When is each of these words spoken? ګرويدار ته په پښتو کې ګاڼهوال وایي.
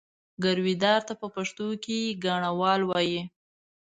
ګرويدار 0.43 0.99
ته 1.07 1.13
په 1.21 1.27
پښتو 1.35 1.67
کې 1.83 1.99
ګاڼهوال 2.23 2.81
وایي. 2.85 3.21